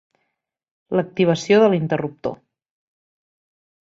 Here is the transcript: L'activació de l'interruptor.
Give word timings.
L'activació 0.99 1.59
de 1.63 1.67
l'interruptor. 1.73 2.33